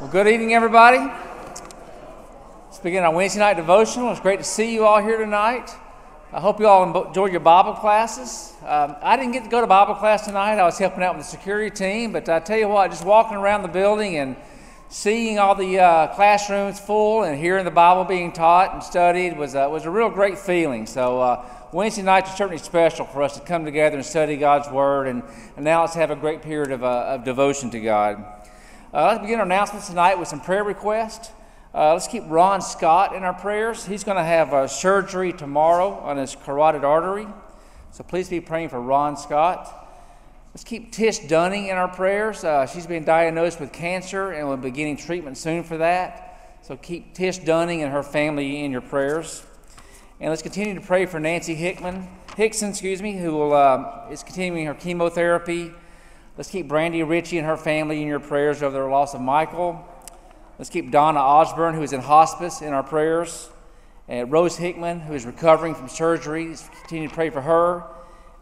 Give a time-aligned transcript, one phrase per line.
[0.00, 0.96] Well, good evening, everybody.
[0.96, 4.10] Let's begin our Wednesday night devotional.
[4.10, 5.70] It's great to see you all here tonight.
[6.32, 8.54] I hope you all enjoyed your Bible classes.
[8.64, 10.54] Um, I didn't get to go to Bible class tonight.
[10.54, 13.36] I was helping out with the security team, but I tell you what, just walking
[13.36, 14.36] around the building and
[14.88, 19.54] seeing all the uh, classrooms full and hearing the Bible being taught and studied was,
[19.54, 20.86] uh, was a real great feeling.
[20.86, 24.70] So, uh, Wednesday nights are certainly special for us to come together and study God's
[24.70, 25.22] Word, and,
[25.56, 28.39] and now let's have a great period of, uh, of devotion to God.
[28.92, 31.30] Uh, let's begin our announcements tonight with some prayer requests.
[31.72, 33.86] Uh, let's keep Ron Scott in our prayers.
[33.86, 37.28] He's going to have a surgery tomorrow on his carotid artery.
[37.92, 39.72] So please be praying for Ron Scott.
[40.52, 42.42] Let's keep Tish Dunning in our prayers.
[42.42, 46.58] Uh, she's been diagnosed with cancer and will be beginning treatment soon for that.
[46.62, 49.44] So keep Tish Dunning and her family in your prayers.
[50.18, 54.24] And let's continue to pray for Nancy Hickman, Hickson, excuse me, who will, uh, is
[54.24, 55.74] continuing her chemotherapy
[56.40, 59.86] Let's keep Brandy Ritchie and her family in your prayers over their loss of Michael.
[60.58, 63.50] Let's keep Donna Osborne, who is in hospice, in our prayers.
[64.08, 66.56] And Rose Hickman, who is recovering from surgery.
[66.80, 67.84] Continue to pray for her.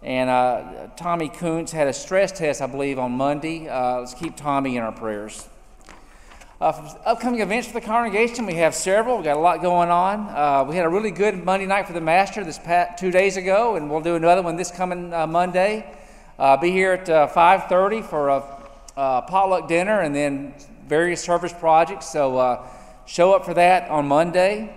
[0.01, 3.69] And uh, Tommy Kuntz had a stress test, I believe, on Monday.
[3.69, 5.49] Uh, let's keep Tommy in our prayers.
[6.61, 6.67] Uh,
[7.05, 9.17] upcoming events for the congregation, we have several.
[9.17, 10.29] We've got a lot going on.
[10.29, 13.37] Uh, we had a really good Monday night for the Master this past, two days
[13.37, 15.98] ago, and we'll do another one this coming uh, Monday.
[16.39, 18.45] Uh, be here at uh, 5.30 for a
[18.97, 20.55] uh, potluck dinner and then
[20.87, 22.13] various service projects.
[22.13, 22.65] So uh,
[23.07, 24.73] show up for that on Monday.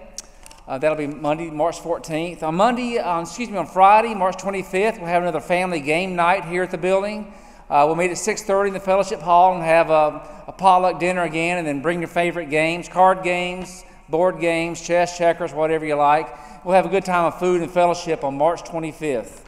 [0.68, 2.42] Uh, that'll be Monday, March 14th.
[2.42, 6.46] On Monday, um, excuse me, on Friday, March 25th, we'll have another family game night
[6.46, 7.32] here at the building.
[7.70, 11.22] Uh, we'll meet at 6.30 in the fellowship hall and have a, a potluck dinner
[11.22, 15.94] again and then bring your favorite games, card games, board games, chess, checkers, whatever you
[15.94, 16.28] like.
[16.66, 19.42] We'll have a good time of food and fellowship on March 25th.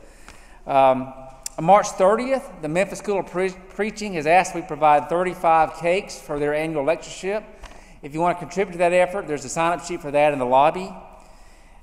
[0.67, 1.11] Um,
[1.55, 6.19] on March 30th, the Memphis School of Pre- Preaching has asked we provide 35 cakes
[6.19, 7.43] for their annual lectureship.
[8.01, 10.33] If you want to contribute to that effort, there's a sign up sheet for that
[10.33, 10.91] in the lobby.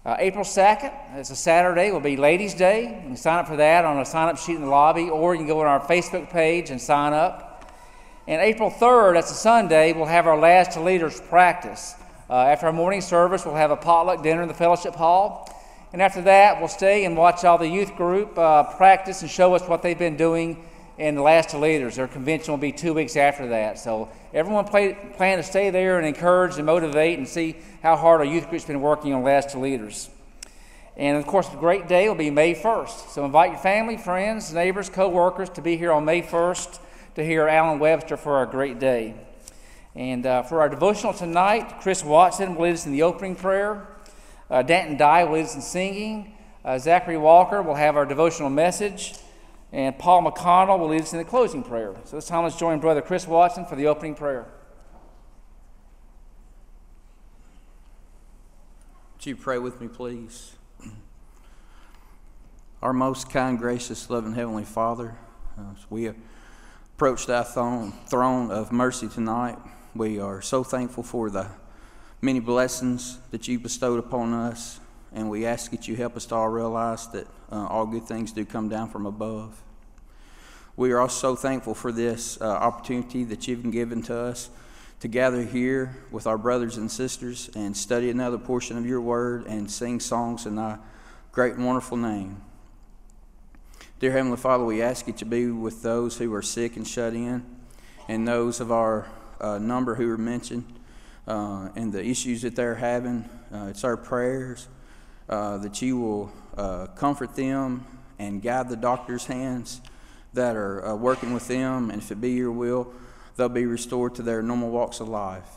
[0.04, 2.82] Uh, April 2nd, it's a Saturday, will be Ladies' Day.
[2.82, 5.34] You can sign up for that on a sign up sheet in the lobby, or
[5.34, 7.72] you can go on our Facebook page and sign up.
[8.26, 11.94] And April 3rd, that's a Sunday, we'll have our Lads to Leaders practice.
[12.28, 15.48] Uh, after our morning service, we'll have a potluck dinner in the fellowship hall.
[15.92, 19.54] And after that, we'll stay and watch all the youth group uh, practice and show
[19.54, 20.64] us what they've been doing
[20.98, 21.96] in the Lads to Leaders.
[21.96, 23.78] Their convention will be two weeks after that.
[23.78, 28.20] So everyone play, plan to stay there and encourage and motivate and see how hard
[28.20, 30.10] our youth group's been working on Lads to Leaders.
[30.96, 33.08] And of course, the great day will be May 1st.
[33.10, 36.78] So invite your family, friends, neighbors, co-workers to be here on May 1st
[37.14, 39.14] to hear Alan Webster for our great day.
[39.96, 43.88] And uh, for our devotional tonight, Chris Watson will lead us in the opening prayer.
[44.50, 46.34] Uh, Danton Dye will lead us in singing.
[46.64, 49.14] Uh, Zachary Walker will have our devotional message.
[49.72, 51.94] And Paul McConnell will lead us in the closing prayer.
[52.04, 54.46] So this time let's join Brother Chris Watson for the opening prayer.
[59.14, 60.56] Would you pray with me, please?
[62.82, 65.16] Our most kind, gracious, loving Heavenly Father,
[65.56, 66.10] uh, as we
[66.96, 69.58] approach thy throne of mercy tonight,
[69.94, 71.46] we are so thankful for the
[72.22, 74.78] many blessings that you bestowed upon us,
[75.12, 78.32] and we ask that you help us to all realize that uh, all good things
[78.32, 79.62] do come down from above.
[80.76, 84.50] We are also thankful for this uh, opportunity that you've given to us
[85.00, 89.46] to gather here with our brothers and sisters and study another portion of your word
[89.46, 90.78] and sing songs in thy
[91.32, 92.42] great and wonderful name.
[93.98, 97.14] Dear Heavenly Father, we ask you to be with those who are sick and shut
[97.14, 97.44] in
[98.08, 99.06] and those of our
[99.40, 100.79] uh, number who are mentioned
[101.26, 103.28] uh, and the issues that they're having.
[103.52, 104.68] Uh, it's our prayers
[105.28, 107.86] uh, that you will uh, comfort them
[108.18, 109.80] and guide the doctor's hands
[110.34, 111.90] that are uh, working with them.
[111.90, 112.92] And if it be your will,
[113.36, 115.48] they'll be restored to their normal walks of life.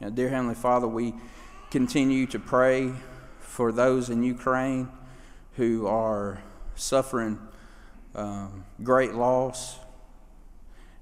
[0.00, 1.14] Now, dear Heavenly Father, we
[1.70, 2.92] continue to pray
[3.38, 4.88] for those in Ukraine
[5.54, 6.42] who are
[6.74, 7.38] suffering
[8.14, 9.78] um, great loss.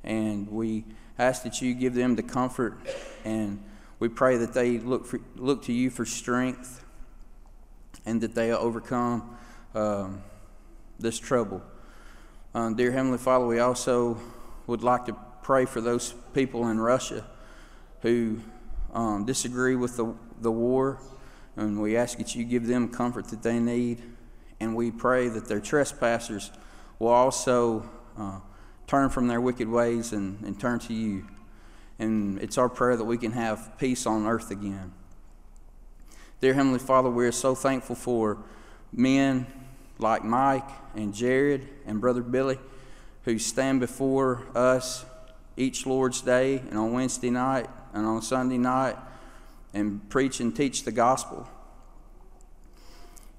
[0.04, 0.84] And we
[1.18, 2.78] ask that you give them the comfort
[3.24, 3.62] and
[3.98, 6.84] we pray that they look, for, look to you for strength
[8.06, 9.36] and that they overcome
[9.74, 10.22] um,
[10.98, 11.62] this trouble.
[12.54, 14.18] Uh, dear Heavenly Father, we also
[14.66, 17.24] would like to pray for those people in Russia
[18.02, 18.38] who
[18.94, 21.00] um, disagree with the, the war,
[21.56, 24.02] and we ask that you give them comfort that they need.
[24.60, 26.50] And we pray that their trespassers
[26.98, 28.40] will also uh,
[28.88, 31.26] turn from their wicked ways and, and turn to you.
[31.98, 34.92] And it's our prayer that we can have peace on earth again.
[36.40, 38.38] Dear Heavenly Father, we are so thankful for
[38.92, 39.46] men
[39.98, 42.58] like Mike and Jared and Brother Billy
[43.24, 45.04] who stand before us
[45.56, 48.96] each Lord's Day and on Wednesday night and on Sunday night
[49.74, 51.46] and preach and teach the gospel.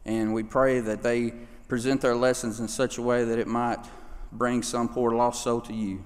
[0.06, 1.34] And we pray that they
[1.68, 3.80] present their lessons in such a way that it might
[4.32, 6.04] bring some poor lost soul to you.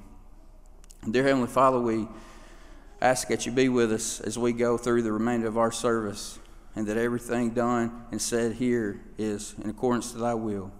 [1.10, 2.08] Dear Heavenly Father, we
[3.02, 6.40] ask that you be with us as we go through the remainder of our service
[6.75, 10.72] and that everything done and said here is in accordance to thy will.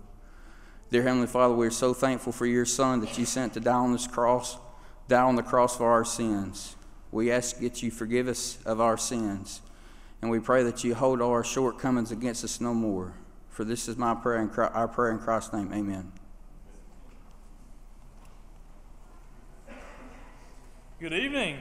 [0.90, 3.74] Dear Heavenly Father, we are so thankful for your Son that you sent to die
[3.74, 4.58] on this cross,
[5.08, 6.76] die on the cross for our sins.
[7.12, 9.62] We ask that you forgive us of our sins,
[10.22, 13.14] and we pray that you hold our shortcomings against us no more.
[13.50, 15.72] For this is my prayer and our prayer in Christ's name.
[15.74, 16.12] Amen.
[21.04, 21.58] Good evening.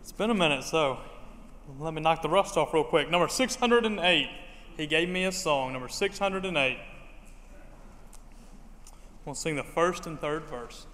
[0.00, 0.98] It's been a minute, so
[1.80, 3.10] let me knock the rust off real quick.
[3.10, 4.28] Number 608.
[4.76, 6.78] He gave me a song, number 608.
[9.24, 10.86] We'll sing the first and third verse.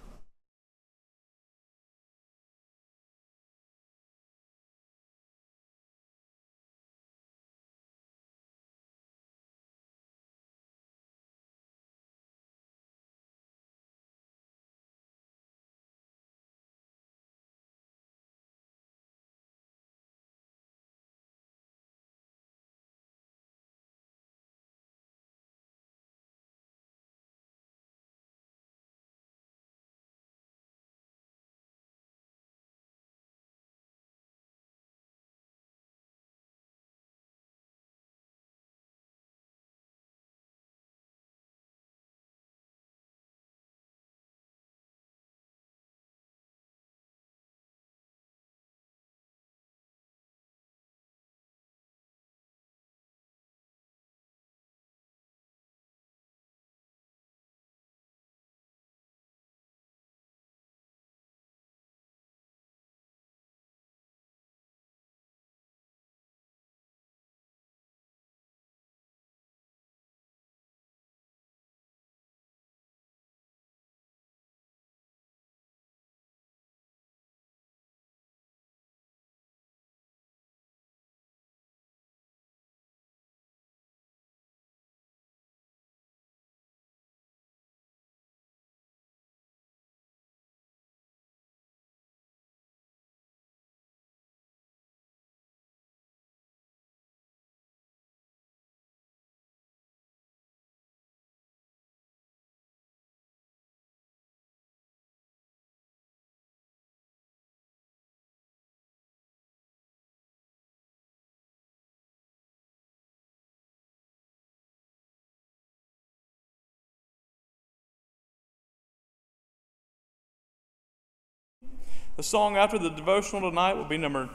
[122.17, 124.31] The song after the devotional tonight will be number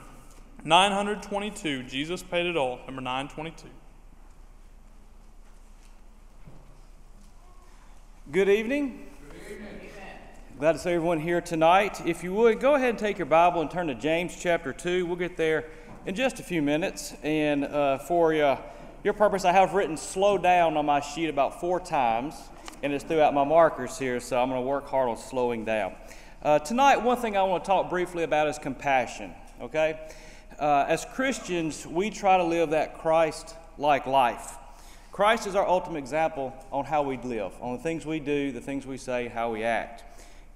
[0.62, 1.82] 922.
[1.82, 2.78] Jesus paid it all.
[2.86, 3.66] Number 922.
[8.30, 9.08] Good evening.
[10.60, 12.00] Glad to see everyone here tonight.
[12.06, 15.04] If you would, go ahead and take your Bible and turn to James chapter 2.
[15.04, 15.64] We'll get there
[16.06, 17.14] in just a few minutes.
[17.24, 18.60] And uh, for uh,
[19.02, 22.36] your purpose, I have written slow down on my sheet about four times,
[22.84, 25.94] and it's throughout my markers here, so I'm going to work hard on slowing down.
[26.42, 29.96] Uh, tonight, one thing I want to talk briefly about is compassion, okay?
[30.58, 34.56] Uh, as Christians, we try to live that Christ like life.
[35.12, 38.60] Christ is our ultimate example on how we live, on the things we do, the
[38.60, 40.02] things we say, how we act.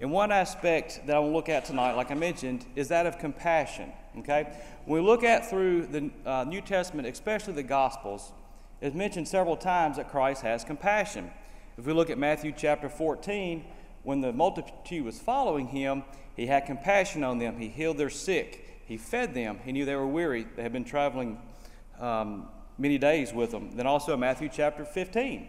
[0.00, 3.06] And one aspect that I want to look at tonight, like I mentioned, is that
[3.06, 4.58] of compassion, okay?
[4.86, 8.32] When we look at through the uh, New Testament, especially the Gospels,
[8.80, 11.30] it's mentioned several times that Christ has compassion.
[11.78, 13.64] If we look at Matthew chapter 14,
[14.06, 16.04] when the multitude was following him,
[16.36, 17.58] he had compassion on them.
[17.58, 18.80] He healed their sick.
[18.86, 19.58] He fed them.
[19.64, 20.46] He knew they were weary.
[20.54, 21.40] They had been traveling
[21.98, 22.46] um,
[22.78, 23.74] many days with them.
[23.74, 25.48] Then also in Matthew chapter 15,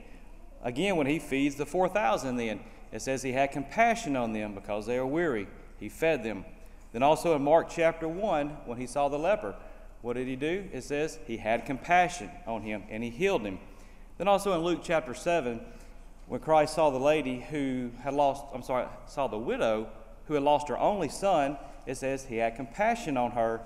[0.64, 2.60] again, when he feeds the 4,000, then
[2.92, 5.48] it says he had compassion on them because they are weary.
[5.80, 6.44] He fed them.
[6.94, 9.54] Then also in Mark chapter 1, when he saw the leper,
[10.02, 10.68] what did he do?
[10.74, 13.60] It says he had compassion on him and he healed him.
[14.18, 15.62] Then also in Luke chapter 7,
[16.28, 19.88] when Christ saw the lady who had lost, I'm sorry, saw the widow
[20.26, 23.62] who had lost her only son, it says he had compassion on her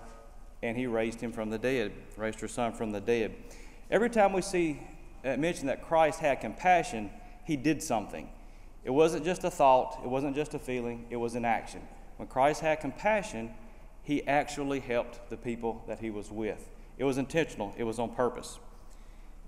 [0.62, 3.36] and he raised him from the dead, raised her son from the dead.
[3.90, 4.80] Every time we see
[5.26, 7.10] uh, mentioned that Christ had compassion,
[7.46, 8.30] he did something.
[8.84, 11.82] It wasn't just a thought, it wasn't just a feeling, it was an action.
[12.18, 13.52] When Christ had compassion,
[14.04, 16.70] he actually helped the people that he was with.
[17.00, 18.60] It was intentional, it was on purpose.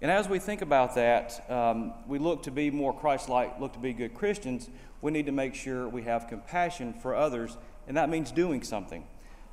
[0.03, 3.71] And as we think about that, um, we look to be more Christ like, look
[3.71, 4.69] to be good Christians.
[5.01, 7.57] We need to make sure we have compassion for others,
[7.87, 9.05] and that means doing something.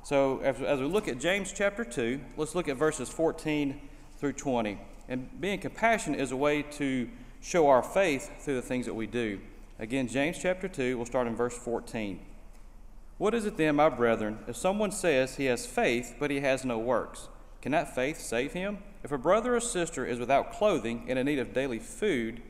[0.03, 3.79] So, as, as we look at James chapter 2, let's look at verses 14
[4.17, 4.77] through 20.
[5.07, 9.07] And being compassionate is a way to show our faith through the things that we
[9.07, 9.39] do.
[9.79, 12.19] Again, James chapter 2, we'll start in verse 14.
[13.17, 16.65] What is it then, my brethren, if someone says he has faith, but he has
[16.65, 17.29] no works?
[17.61, 18.79] Can that faith save him?
[19.03, 22.41] If a brother or sister is without clothing and in need of daily food,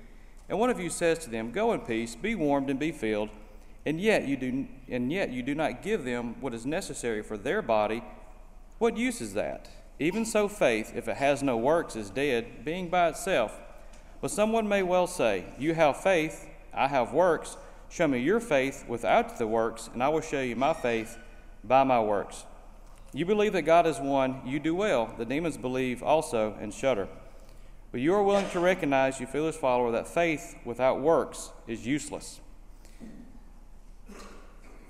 [0.50, 3.30] and one of you says to them, Go in peace, be warmed and be filled,
[3.86, 7.38] and yet you do, and yet you do not give them what is necessary for
[7.38, 8.04] their body,
[8.78, 9.70] what use is that?
[10.00, 13.60] Even so, faith, if it has no works, is dead, being by itself.
[14.20, 17.58] But someone may well say, You have faith, I have works.
[17.90, 21.18] Show me your faith without the works, and I will show you my faith
[21.64, 22.46] by my works.
[23.14, 25.14] You believe that God is one, you do well.
[25.18, 27.10] The demons believe also and shudder.
[27.92, 32.40] But you are willing to recognize, you foolish follower, that faith without works is useless.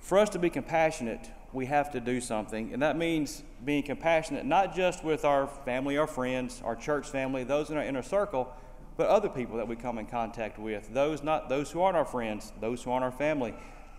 [0.01, 4.45] For us to be compassionate, we have to do something, and that means being compassionate
[4.45, 8.53] not just with our family, our friends, our church family, those in our inner circle,
[8.97, 10.93] but other people that we come in contact with.
[10.93, 13.53] Those not those who aren't our friends, those who aren't our family,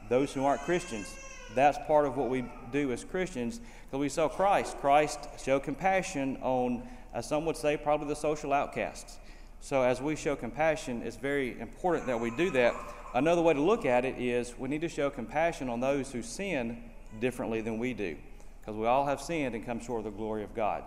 [0.08, 1.14] those who aren't Christians.
[1.54, 4.78] That's part of what we do as Christians because we saw Christ.
[4.78, 9.18] Christ showed compassion on, as some would say, probably the social outcasts.
[9.60, 12.74] So as we show compassion, it's very important that we do that.
[13.14, 16.22] Another way to look at it is we need to show compassion on those who
[16.22, 16.82] sin
[17.20, 18.16] differently than we do
[18.60, 20.84] because we all have sinned and come short of the glory of God.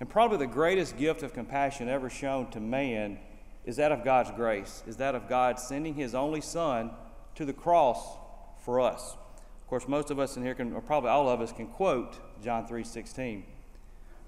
[0.00, 3.18] And probably the greatest gift of compassion ever shown to man
[3.64, 6.90] is that of God's grace, is that of God sending his only son
[7.36, 8.16] to the cross
[8.64, 9.16] for us.
[9.64, 12.20] Of course, most of us in here can, or probably all of us can quote
[12.42, 13.44] John 3:16.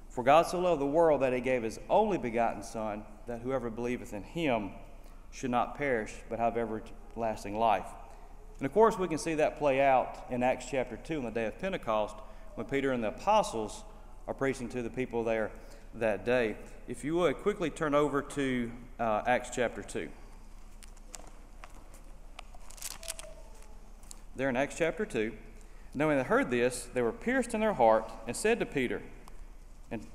[0.09, 3.69] For God so loved the world that he gave his only begotten son that whoever
[3.69, 4.71] believeth in him
[5.31, 7.87] should not perish but have everlasting life.
[8.59, 11.31] And of course, we can see that play out in Acts chapter 2 on the
[11.31, 12.17] day of Pentecost
[12.55, 13.85] when Peter and the apostles
[14.27, 15.51] are preaching to the people there
[15.97, 16.57] that day.
[16.89, 20.09] If you would quickly turn over to uh, Acts chapter 2.
[24.37, 25.33] There in Acts chapter 2.
[25.95, 29.01] Now, when they heard this, they were pierced in their heart and said to Peter,
[29.91, 30.07] and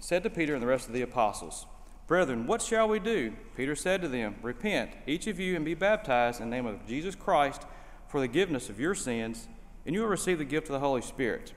[0.00, 1.66] said to Peter and the rest of the apostles,
[2.06, 3.34] Brethren, what shall we do?
[3.54, 6.86] Peter said to them, Repent, each of you, and be baptized in the name of
[6.86, 7.66] Jesus Christ
[8.08, 9.46] for the forgiveness of your sins,
[9.84, 11.52] and you will receive the gift of the Holy Spirit.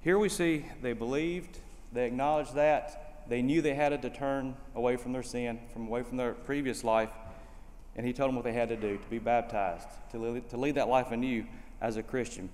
[0.00, 1.58] Here we see they believed,
[1.92, 6.02] they acknowledged that, they knew they had to turn away from their sin, from away
[6.02, 7.10] from their previous life,
[7.96, 10.74] and he told them what they had to do to be baptized, to to lead
[10.76, 11.44] that life anew
[11.80, 12.48] as a Christian.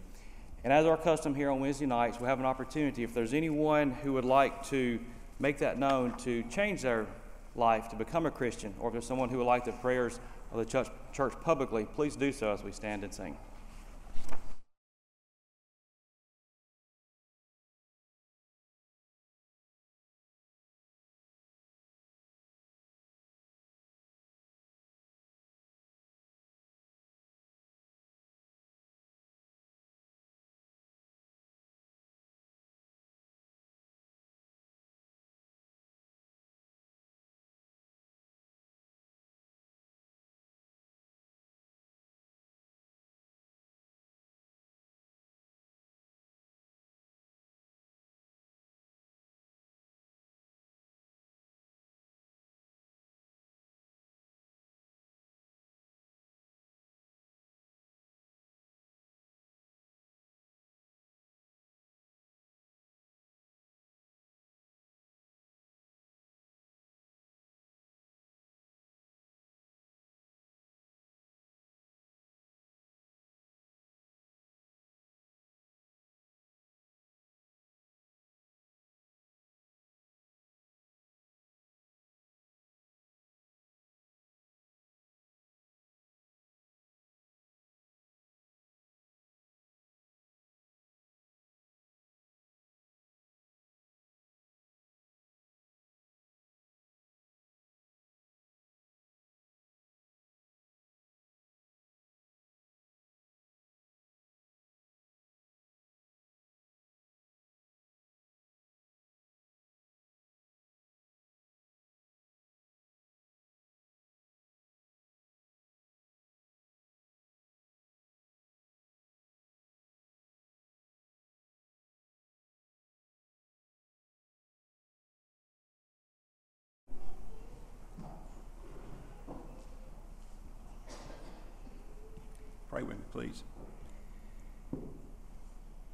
[0.64, 3.04] And as our custom here on Wednesday nights, we have an opportunity.
[3.04, 4.98] If there's anyone who would like to
[5.38, 7.06] make that known, to change their
[7.54, 10.18] life, to become a Christian, or if there's someone who would like the prayers
[10.50, 13.36] of the church, church publicly, please do so as we stand and sing.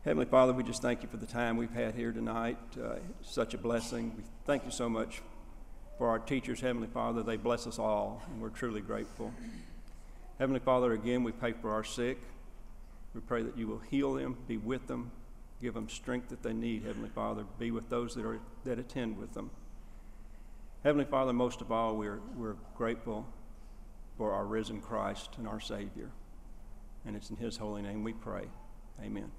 [0.05, 2.59] Heavenly Father, we just thank you for the time we've had here tonight.
[2.79, 4.13] Uh, such a blessing.
[4.15, 5.23] We thank you so much
[5.97, 7.23] for our teachers, Heavenly Father.
[7.23, 9.33] They bless us all, and we're truly grateful.
[10.39, 12.21] Heavenly Father, again, we pray for our sick.
[13.15, 15.11] We pray that you will heal them, be with them,
[15.63, 17.45] give them strength that they need, Heavenly Father.
[17.59, 19.51] Be with those that, are, that attend with them.
[20.83, 23.27] Heavenly Father, most of all, we're, we're grateful
[24.19, 26.11] for our risen Christ and our Savior.
[27.07, 28.45] And it's in His holy name we pray.
[29.03, 29.31] Amen.